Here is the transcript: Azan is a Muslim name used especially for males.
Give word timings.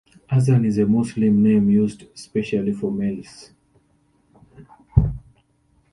Azan 0.31 0.65
is 0.65 0.79
a 0.79 0.87
Muslim 0.87 1.43
name 1.43 1.69
used 1.69 2.07
especially 2.15 2.73
for 2.73 2.91
males. 2.91 3.51